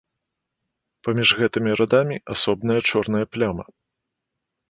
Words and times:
Паміж 1.07 1.29
гэтымі 1.41 1.75
радамі 1.81 2.17
асобная 2.35 2.79
чорная 2.93 3.23
пляма. 3.35 3.65